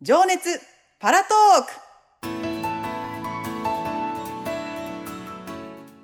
[0.00, 0.60] 情熱
[1.00, 1.72] パラトーク。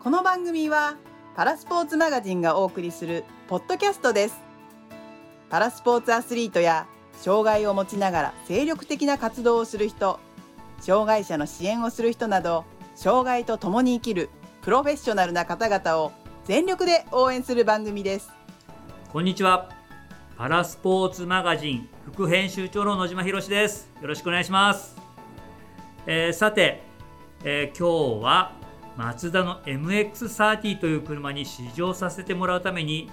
[0.02, 0.96] この番組は
[1.36, 4.34] パラスポーツマガジンがお送りするポッドキャストです。
[5.48, 10.18] パラスポーツアスリートや障害を持ちながら精力的な活動をする人
[10.80, 12.64] 障害者の支援をする人など
[12.96, 14.28] 障害と共に生きる
[14.62, 16.10] プロフェッショナルな方々を
[16.46, 18.32] 全力で応援する番組です。
[19.12, 19.70] こんにちは。
[20.36, 23.90] パラスポーツマガジン副編集長の野島博です。
[24.02, 24.94] よろしくお願いします、
[26.06, 26.82] えーさて、
[27.44, 28.52] えー今日は
[28.96, 33.10] マツダの MX30 という車に試乗させてもらうために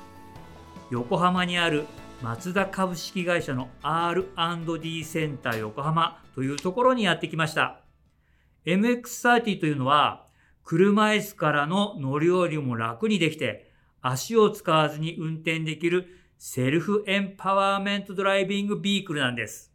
[0.89, 1.85] 横浜にある
[2.21, 7.79] マツダ株式会社の R&D センター横浜というところにやってきました。
[8.65, 10.27] MX30 というのは
[10.65, 13.71] 車椅子からの乗り降りも楽にできて
[14.01, 19.71] 足を使わずに運転できるセルフエンパワーメントドライビングビークルなんです。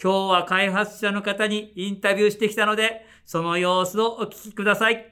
[0.00, 5.10] 今日は開発者の方にインタビューしてきたので、その様子をお聞きください。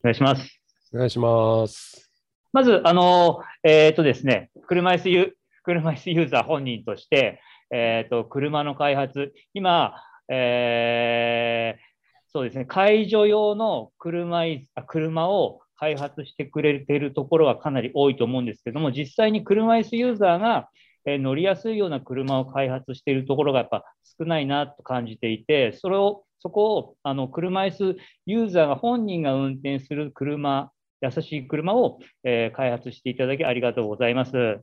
[0.00, 0.60] お願いします。
[0.94, 2.08] お願いします。
[2.52, 7.40] まず、あの、えっ、とですね、車椅子ユ車椅子ユーザー本人として、
[7.72, 9.96] えっ、と、車の開発、今、
[10.28, 11.92] えー
[12.34, 20.68] そうですね、介助用の車椅子あ車を開発してくれているところはかなり多いと思うんですけども、実際に車椅子ユーザーが、
[21.04, 23.84] え乗りやすいような車を開発しているところがやっぱ
[24.16, 34.60] 少ないなと感じていて、それを、そこをあの車椅子ユーザーが本人が運転する車、優しい車を、え開発していただきありがとうございます。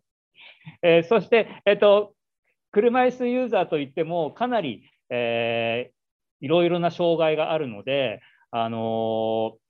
[0.82, 2.14] えーそして、えっと、
[2.72, 6.00] 車椅子ユーザーといっても、かなり、えー
[6.42, 9.69] いろいろな障害があるので、あのー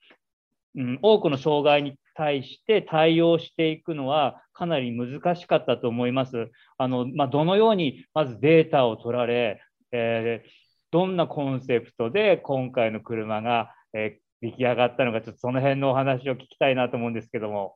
[0.80, 6.49] うん、多くの障害に対して対応していくのはかなり難しかったと思います。
[6.77, 10.49] あのまあ、どのようにまずデータを取られ、えー
[10.91, 17.75] どんなコンセプトで今回の車が、えー出来上がったのか、ちょっとその辺のお話を聞きたいなと思うんですけども。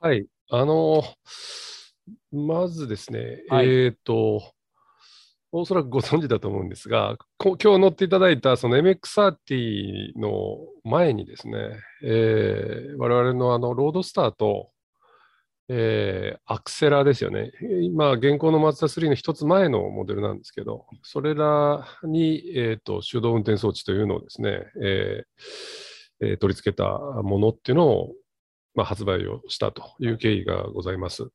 [0.00, 0.26] はい。
[0.50, 1.02] あの、
[2.32, 4.40] まずですね、はいえっ、と、
[5.50, 11.56] おそらくご存知だと思うんですが、こ今日乗っていただいたその MX30 の前にですね、
[12.04, 14.70] えー我々のあのロードスターと、
[15.70, 17.52] えーアクセラですよね。
[17.82, 26.84] 今、現行のマツダ3の一つ前のモデルなんですけど、それらに、えー、と手動運転装置というのをですね、えーえー取り付けた
[27.22, 28.12] ものっていうのを、
[28.74, 31.30] まあ、発売をしたという経緯がございます。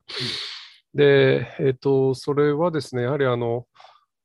[0.94, 3.66] で、えっ、と、それはですね、やはりあの、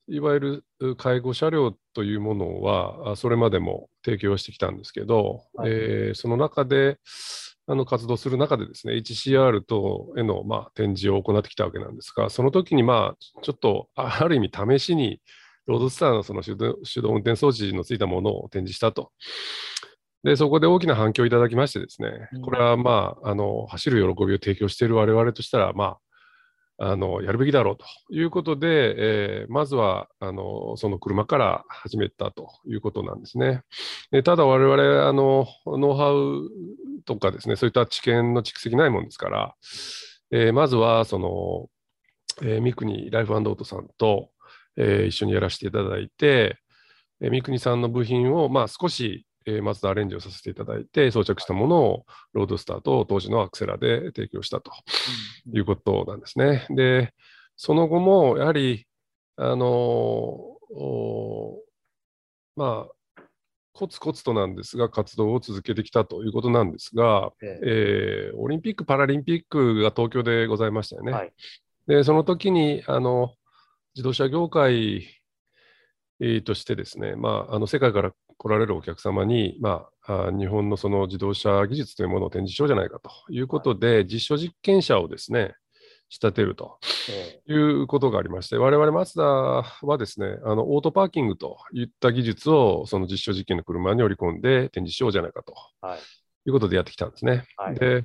[0.08, 6.98] いわゆる介護車両というものは、あそれまでも提供してきたんですけど、はいえーその中で、
[7.70, 15.20] あの活動する中でですね、HCR 等への、まあ、展示を行ってきたわけなんですが、その時に、まあ、ちょっと、あある意味試しに、
[15.66, 19.12] ロードスターのその手動手動運転装置のついたものを展示したと。
[20.24, 25.98] で、そこで大きな反響をいただきましてですねうん、これはまあ、あの、走る喜びを提供している我々としたら、まあ、
[26.80, 27.84] あの、やるべきだろうと
[28.14, 28.94] いうことで、
[29.42, 33.62] えーまずは、あの、その車から始めたということなんですね。
[34.12, 36.48] でただ我々、あの、ノウハウ
[37.04, 39.54] とかですね、そういった知見の蓄積ないもんですから、
[40.30, 41.68] えーまずは、その、
[42.42, 44.30] えー三国ライフオートさんと、
[44.76, 46.58] えー一緒にやらせていただいて、
[47.20, 54.70] えー三国さんの部品を、まあ、少し、えー、マツダアレンジをさせていただいて、装着したものをロードスターと当時のアクセラで提供したと
[55.52, 56.66] いうことなんですね。
[56.70, 57.14] で、
[57.56, 58.86] その後も、やはり、
[59.36, 61.62] あのお
[62.56, 63.22] まあ、
[63.72, 71.12] コツコツとなんですが、活動を続けてきたということなんですが、えーオリンピック・パラリンピックが東京でございましたよね。
[71.12, 71.32] はい
[71.88, 73.34] で、その時に、あの、
[73.94, 75.08] 自動車業界
[76.20, 85.54] えーとしてですね、まあ、あの世界から来られるお客様に、まあ、あ日本のその自動車技術というものを展示しようじゃないかということで、実証実験車をですね、
[86.10, 86.78] 仕立てると
[87.10, 95.98] えいうことがありまして、我々マツダはですね、あのオートパーキングといった技術をその実証実験の車に織り込んで展示しようじゃないかとはい。
[96.46, 97.44] いうことでやってきたんですね。
[97.56, 97.74] はい。
[97.74, 98.04] で、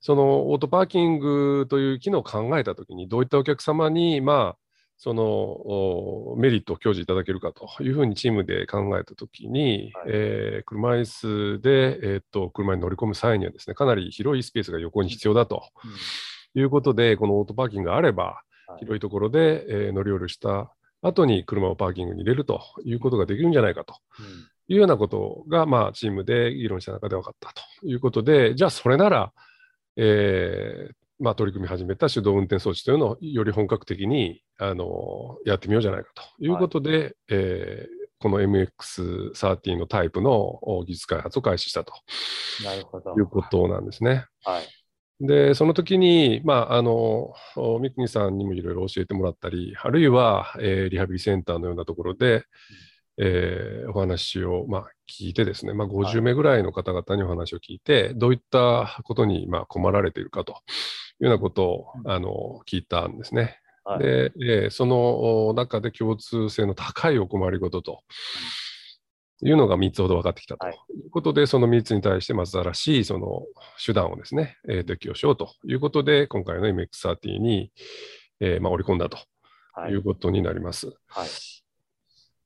[0.00, 4.58] そのオートパーキングという機能を考えたときに、どういったお客様に、まあ、
[5.00, 10.04] そのおメリットを享受いただけるかというふうにチームで考えたときに、はい。
[10.08, 16.60] えー車椅子で、えーっと車に乗り込む際にはですね、かなり広いスペースが横に必要だとうん。
[16.60, 18.80] いうことで、このオートパーキングがあれば、はい。
[18.80, 23.94] 広いところで、えー乗り降りした後に車をパーキングに入れるということができるんじゃないかと
[24.66, 29.32] いうようなことが、まあ、チームで議論した中で分かったということで、じゃあそれなら、
[29.96, 41.92] えーまあ、取り組み始めた手動運転装置というのをより本格的にあのやってみようじゃないかということで、はい、えー、この MX13 のタイプの技術開発を開始したと。
[42.64, 43.14] なるほど。
[43.16, 44.26] いうことなんですね。
[44.44, 44.66] はい。
[45.20, 52.44] で、その時に、まあ、あの、三國さんにもいろいろ教えてもらったり、あるいは、えー、リハビリセンターのようなところで、
[53.20, 60.54] えー、お話を、まあ、聞いてですね、まあ、50名ぐらいの方々にお話を聞いて、はい、どういったことに、まあ、困られているかと
[61.20, 63.58] いうようなことを、あの聞いたんですね。
[63.84, 68.02] はい、で、えー、その中で共通性の高いお困りごとと
[69.42, 70.66] いうのが3つほど分かってきたと。
[70.68, 70.70] い。
[71.06, 73.46] うことで、はい、その3つに対してまず新しいその
[73.84, 75.54] 手段をですね、えー、適用しようと。
[75.64, 77.72] いうことで、今回の MX30 に、
[78.40, 79.18] えーまあ、織り込んだと。
[79.90, 80.88] いうことになります。
[81.06, 81.28] はい、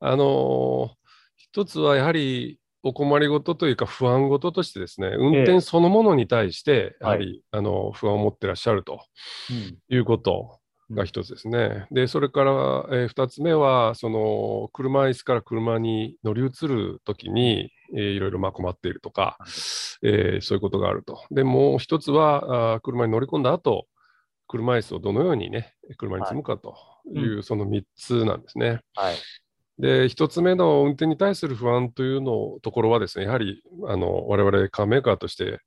[0.00, 0.90] あのー、
[1.36, 9.00] 一つはやはりお困りごとというか不安ごととしてですね、運転そのものに対して、やはり、えー、あの不安を持ってらっしゃると
[9.88, 10.58] いうこと
[10.90, 11.86] が一つですね。
[11.90, 19.38] で、それから、えー、2つ目は、その車椅子から車に乗り移るときに、えー、いろいろまあ困っているとか、
[20.02, 21.24] えー、そういうことがあると。
[21.30, 23.86] で、もう一つは、あ車に乗り込んだ後、
[24.48, 26.76] 車椅子をどのようにね、車に積むかと
[27.14, 28.80] いう、はい、その3つなんですね。
[28.94, 29.16] はい、
[29.82, 35.58] で、1つ目の運転に対する不安というのところはですね、やはりあの我々カーメーカーとして、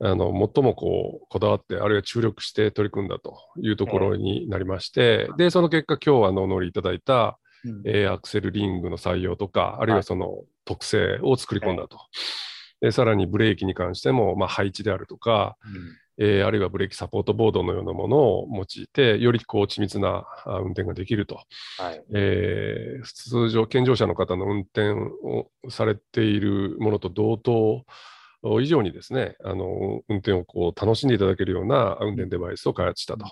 [0.00, 11.98] あの最もこうこだわって、あるいは注力して取り組んだというところになりまして、えー、でその結果、今日あのお乗りいただいた、うん、えー、アクセルリングの採用とか、あるいはその特性を作り込んだと。
[12.82, 21.40] でさらにブレーキに関しても、まあ、配置であるとか、うん、えー、あるいはブレーキサポートボードのようなものを用いて、よりこう緻密な運転ができると、
[21.78, 22.04] はい。
[22.14, 27.84] えー、通常、健常者の方の運転をされているものと同等
[28.60, 33.24] 以上にですね、あの運転をこう楽しんでいただけるような運転デバイスを開発したと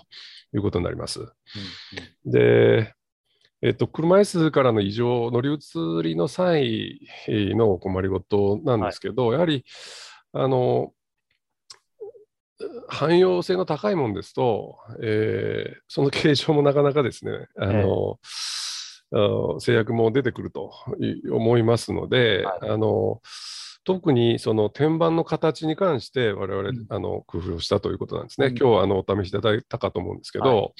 [0.53, 1.19] いうことになります。
[1.19, 1.27] うん
[2.25, 2.93] うん、で、
[3.61, 9.63] えっと、車椅子からの異常、乗り移りの際の困りごとなんですけど、はい、やはり、
[10.33, 10.91] あの、
[12.87, 18.19] 汎用性の高いものですと、えー、その形状もなかなかですね、あの、
[19.11, 20.71] えー、制約も出てくると
[21.31, 23.21] 思いますので、はい、あの、
[23.85, 28.47] 特にその天板の形に関して我々、うん、あの工夫をしたということなんですね。
[28.47, 30.71] うん、今日はあのお試しいただいたかと思うんですけど、はい、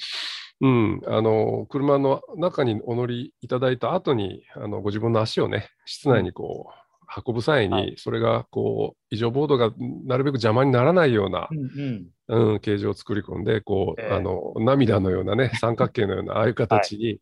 [0.62, 6.83] うん、あの車の中にお乗りいただいた後にあのご自分の足をね室内にこう、
[7.26, 9.72] 運ぶ際に、それがこう異常ボードが
[10.04, 11.48] なるべく邪魔にならないような、
[12.28, 17.20] うん、形状を作り込んでこう、えー、あの涙のようなね 三角形のようなああいう形に、はい、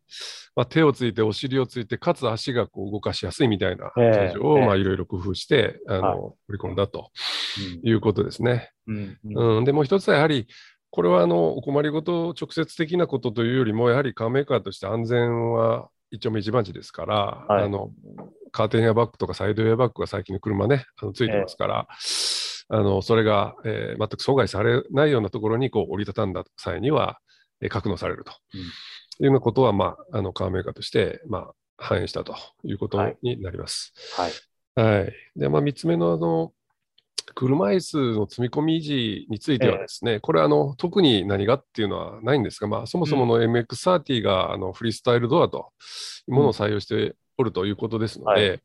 [0.55, 7.11] まあ、手をついてお尻をついてかつ足がこう動かしやすいみたいな形状を、まあ、いろいろ工夫してあの、取り込んだと
[7.83, 8.71] いうことですね。
[8.87, 9.17] うん。
[9.23, 10.47] うん、でもう一つはやはり
[10.89, 17.15] これはあのお困りごと直接的なことというよりもやはりカーメーカーとして安全は一丁目一番地ですから、
[17.47, 17.89] はい、あの
[18.51, 27.17] カーテンエアバッグとかサイドエアバッグが最近の車ね、あのついてますから、えー、あのそれが、えー、全く阻害されないようなところにこう折りたたんだ際には、
[27.61, 28.63] えー、格納されると、うん、い
[29.21, 33.93] うようなことは、まあ、あのカーメーカーとして、まあ、反映したということになります。
[34.15, 34.31] はい。
[34.75, 36.51] はい、で、まあ、3つ目のあの
[37.35, 45.71] 車椅子の積み込み維持についてはですね、えー、これあの、特に何がっていうのはないんですが、まあ、そもそもの MX30 が、あのフリースタイルドアと
[46.27, 48.61] いうものを採用しておるということですので、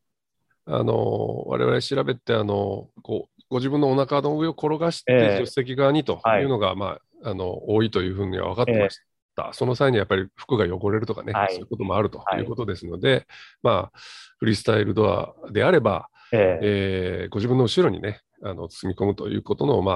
[0.66, 8.98] うんはい、あの我々調べてあのこう、ご自分のお腹の上を転がして、助手席側にというのが、えー、まあ、あの多いというふうには分かってまし
[9.34, 9.46] た。
[9.46, 13.26] えー、その際にやっぱり服が汚れるとかね、はい、そういうこともあるということですので、はい、
[13.62, 13.98] まあ、
[14.38, 19.92] フリースタイルドアであれば、えー、えー、ご自分の後ろにね、あの包み込むということの、ま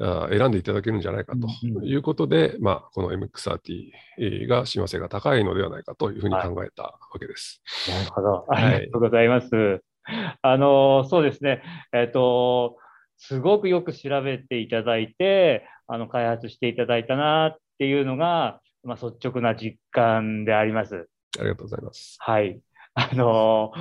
[0.00, 1.48] あ、選んでいただけるんじゃないかと
[1.84, 7.62] いうことで、うんうん、まあ、この MX30 が親和性が高いのではないかというふうに考えたわけです。
[7.90, 8.44] はい、なるほど。
[8.48, 9.54] ありがとうございます。
[9.54, 11.62] はい、あの、そうですね。
[11.92, 12.76] えっ、ー、と、
[13.16, 21.08] すごくよく調べていただいて、あの、開発していただいたなっていうのが、まあ、率直な実感であります。
[21.38, 22.16] ありがとうございます。
[22.20, 22.60] はい。
[22.98, 23.72] あの、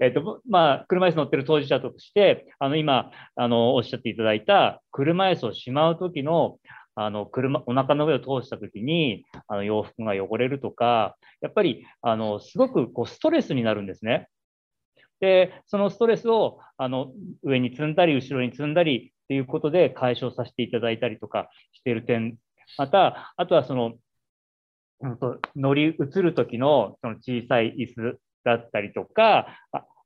[0.00, 6.58] えっ、と、まあ、車椅子乗ってる当事者として、あの、今、あの、おっしゃっていただいた、車椅子をしまう時の、
[6.96, 14.26] あの、車、お腹の上を通した時に、あの、洋服が汚れるとか、やっぱり、あの、すごく、こう、ストレスになるんですね。
[15.20, 17.12] で、そのストレスを、あの、
[17.44, 22.38] 上に積んだり、後ろに積んだりっていうことで解消させていただいたりとかしている点、
[22.76, 23.94] また、あとはその、
[25.54, 29.46] 乗り移る時のその小さい椅子だったりとか、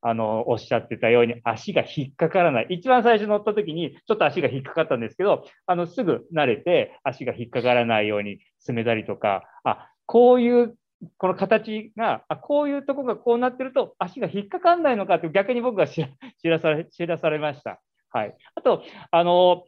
[0.01, 2.67] あの、おっしゃってたように足が引っかからない。
[2.71, 10.77] 一番最初乗った時にちょっと足が引っかかったんですけど、あの、すぐ慣れて足が引っかからないように進めたりとか、あ、こういう
[11.17, 16.05] この形が、あこういうとこがこうなってると足が引っかかんないのかって逆に僕が知
[16.45, 17.81] らされ知らされました。
[18.11, 18.37] はい。
[18.55, 19.65] あと、あの、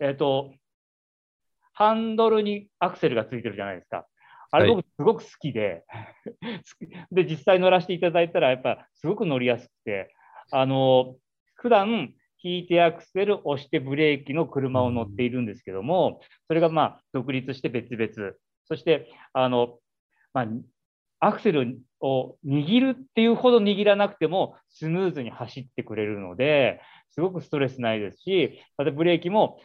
[0.00, 0.52] えっ、ー、と、
[1.72, 4.06] ハンドルにアクセルがついてるじゃないですか。
[4.50, 10.14] あれ僕すごく好きで、はい、で、実際乗らせていただいたら、やっぱすごく乗りやすくて、
[10.50, 11.16] あの、
[11.54, 18.32] 普段引いてアクセル、押してブレーキの車を乗っているんですけども、それがまあ独立して別々、
[18.66, 19.78] そして、あの、
[20.32, 20.46] まあ、
[21.20, 26.80] アクセルを握るっていうほど握らなくてもスムーズに走ってくれるので、
[27.10, 29.60] すごくストレスないですし、またブレーキも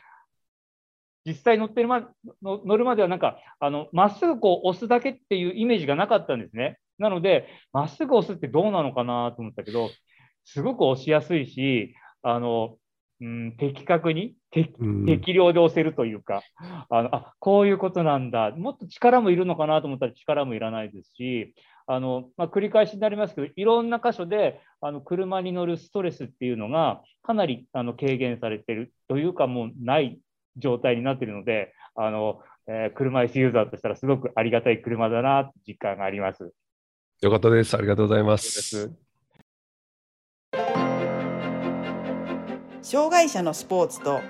[1.25, 2.07] 実際乗ってるま
[2.43, 6.77] 乗るまではなんかあのまっすぐこう押すだけっていうイメージがなかったんですね。
[6.97, 9.89] なので、まっすぐ押すってどうなのかなと思ったけど、
[10.45, 12.77] すごく押しやすいし、あの
[13.21, 16.43] うん、的確に適量で押せるというか、
[16.89, 21.53] あのあこういうことなんだ、もっと力もいるのかなと思ったら力もいらないですし、
[21.87, 30.19] あのまあ、繰り返しになりますけど、いろんな箇所であの車に乗るストレスっていうのがかなりあの軽減されてるというか、もうない
[30.57, 36.51] 状態になっているので、あのえー、車椅子ユーザーとしたらすごくありがたい車だな実感があります。
[37.21, 37.75] よかったです。
[37.75, 38.91] ありがとうございます。
[42.81, 44.21] 障害者のスポーツと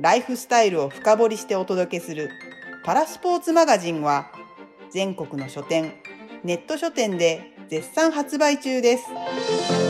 [0.00, 2.30] ライフスタイルを深掘りしてお届けする
[2.84, 4.30] パラスポーツマガジンは
[4.90, 5.92] 全国の書店、
[6.44, 9.87] ネット書店で絶賛発売中です。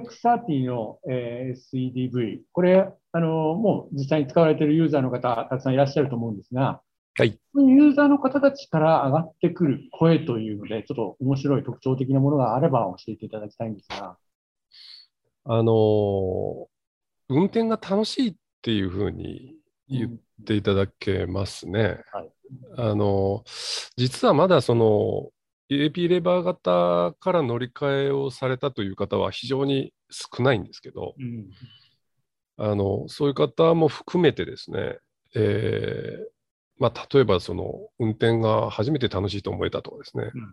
[0.00, 6.80] MX30 の、えー、SEDV、これ、あのもう実際に使われているユーザーの方、たくさんいらっしゃると思うんですが、
[7.18, 7.38] はい。
[7.54, 14.18] ユーザーの方たちから上がってくる声というので、ちょっと面白い特徴的なものがあれば教えていただきたいんですが。
[15.44, 16.68] あの、
[17.28, 19.54] 運転が楽しいっていうふうに
[19.88, 21.80] 言っていただけますね。
[21.80, 22.30] うんはい、
[22.76, 23.44] あの、
[23.96, 25.30] 実はまだその、
[25.70, 31.50] AP レバー型から乗り換えをされたという方は非常に少ないんですけど、うん、
[32.56, 34.98] あのそういう方も含めてですね、
[35.34, 36.24] えー、
[36.78, 40.48] まあ、例えばその運転が初めて楽しいと思えたとかですね、うん、ま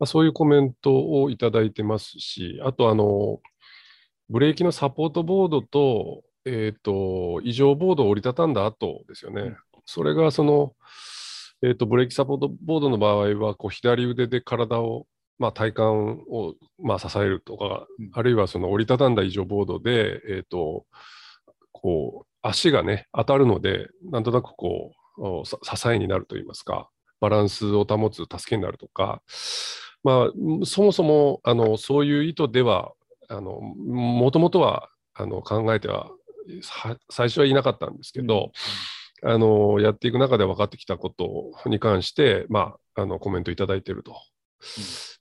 [0.00, 3.40] あ、そういうコメントをいただいてますし、あとあの、
[4.28, 9.42] ブレーキのサポートボードと、えっ、ー、と、異常ボードを折りたたんだ後ですよね。
[9.42, 10.74] うん、それがその、
[11.64, 15.06] えっ、ー、と、ブレーキサポートボードの場合は、こう、左腕で体を、
[15.38, 15.82] まあ、体幹
[16.30, 20.84] を、まあ、支えるとか、うん、あるいはその折りたたんだ異常ボードで、えっ、ー、と、
[21.72, 26.90] こう、足がね、当たるので、なんとなくこう、支えになるといいますか、
[27.20, 29.22] バランスを保つ助けになるとか、
[30.02, 32.92] まあ、そもそもあのそういう意図では、
[33.30, 36.10] もともとはあの考えては
[37.10, 38.50] 最初はいなかったんですけど、うん、
[39.24, 44.14] あのやっていく中で分かってきたことに関して、まあ、あのコメントいただいていると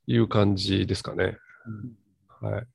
[0.07, 1.38] いう感じですかね。
[2.41, 2.65] うん、はい、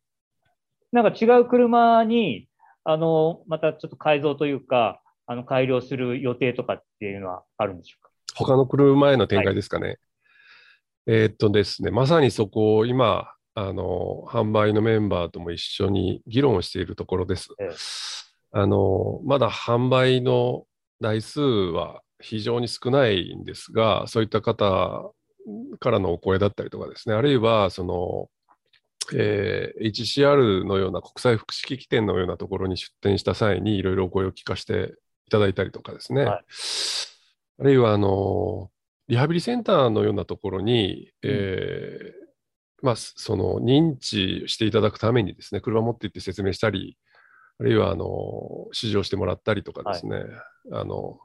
[0.92, 2.49] なんか違う車に
[2.90, 8.11] あの、またちょっと改造というか、あの、改良する予定とかっていうのはあるんでしょうか？
[8.35, 9.87] 他の車への展開ですかね。
[9.88, 9.99] はい、
[11.08, 17.50] えー、っとですね、まさにそこを今、あの、販売のメンバーとも一緒に議論しているところです。
[17.61, 17.68] ええ、
[18.52, 20.64] あの、まだ販売の
[21.00, 25.12] 台数は非常に少ないんですが、そういった方
[25.78, 28.28] からのお声だったりとかですね、あるいは、その、
[29.14, 34.95] えー、HCR のような国際福祉機器店のようなところに出店した際にいろいろお声を聞かせて
[35.26, 36.45] いただいたりとかですね、はい、
[37.61, 38.71] あるいはあの
[39.09, 46.99] リハビリセンターのようなところに、えー、まあ、その認知していただくためにですね、車持って行って説明したり、
[47.61, 50.27] あるいはあの指示をしてもらったりとかですね、はい、
[50.73, 51.19] あの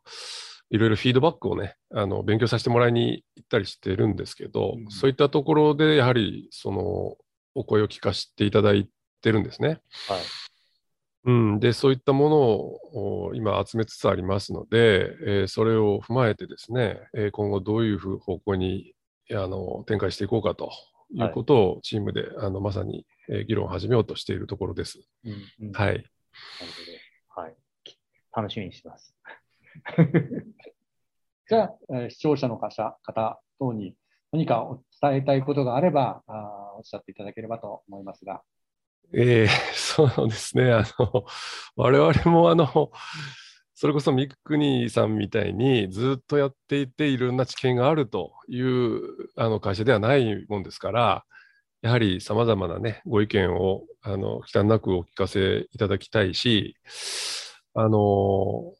[0.70, 7.16] いろいろフィードバックをね、あの勉強させてもらいに行ったりしてるんですけど、うん、そういったところでやはりその
[7.54, 8.90] お声を聞かせていただい
[9.22, 9.68] てるんですね。
[9.68, 9.80] はい。
[11.25, 18.94] うん、でそういったものを今集めつつありますので、えー、それを踏まえてですね、えー、今後どういう方向に
[19.32, 20.72] あの展開していこうかと
[21.13, 25.00] いうことをチームで、はい、あのまさに、えー、議論を始めようとしているところです。
[25.24, 26.04] うんうん、はい。
[26.60, 26.74] なる
[27.36, 27.42] ほど。
[27.42, 27.56] はい。
[28.36, 29.16] 楽しみにしてます。
[31.50, 33.96] じゃあ、えー、視聴者の方方等に
[34.32, 38.42] 何か伝えたいことがあればあ、おっしゃっていただければと思いますが。
[39.13, 40.72] えー、そうですね。
[40.72, 41.25] あの、
[41.75, 42.92] 我々もあの、
[43.75, 49.02] それこそ三国さんみたいにずっとやっていていろんな知見があるという
[49.36, 51.25] あの会社ではないもんですから
[51.84, 56.78] やはりさまざまなねご意見をあの忌憚なくお聞かせいただきたいし
[57.75, 58.74] あの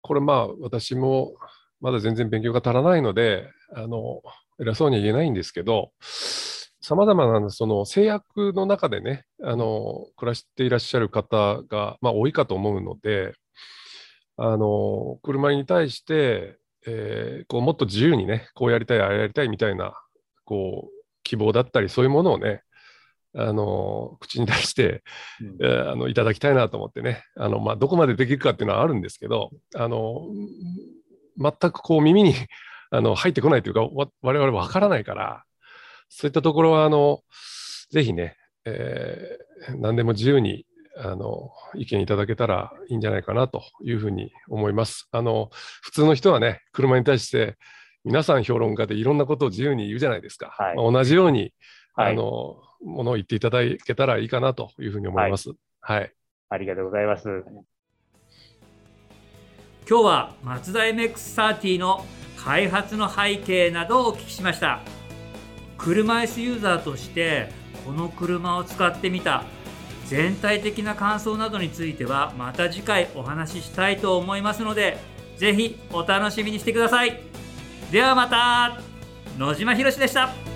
[0.00, 1.34] これまあ私も
[1.80, 4.22] まだ全然勉強が足らないのであの
[4.58, 5.90] 偉そうには言えないんですけど
[6.80, 13.32] さまざまなその制約の中でね、あの暮らしていらっしゃる方が、まあ、多いかと思うので、
[14.36, 19.94] あの車に対して、えー、こうもっと自由にね、こうやりたい、ああやりたいみたいな
[20.44, 22.62] こう希望だったり、そういうものをね、
[23.36, 25.02] あの口に出して、
[25.40, 30.22] うん、えー、あのいただきたいなと思ってね、あのまあ、どこまでできるかっていうのはあるんですけど、あの
[31.36, 32.34] 全くこう耳に
[32.90, 33.88] あの入ってこないというか、
[34.22, 35.44] 我々わからないから、
[36.08, 37.22] そういったところは、あの、
[37.90, 40.64] ぜひね、えー、何でも自由に、
[40.96, 45.08] あの、意見いただけたらいいんじゃないかなというふうに思います。
[45.10, 45.50] あの、
[45.82, 47.56] 普通の人はね、車に対して、
[48.04, 50.54] 皆さん評論家でいろんなことを自由に言うじゃないですか。
[50.58, 51.52] はい、まあ、同じように、
[51.94, 55.50] はい、あの、ものを言っていただけたらいいかなというふうに思います。
[55.80, 55.98] はい。
[56.00, 56.12] はい、
[56.50, 57.28] ありがとうございます。
[59.88, 62.04] 今日はマツダ MX-30 の
[62.36, 64.80] 開発の背景などをお聞きしました。
[65.78, 67.50] 車椅子ユーザーとして
[67.84, 69.44] この車を使ってみた
[70.06, 74.98] 全体的な感想などについてはまた次回お話ししたいと思いますので
[75.36, 77.20] 是非お楽しみにしてください
[77.90, 78.80] ではまた
[79.38, 80.53] 野島ひろしでした。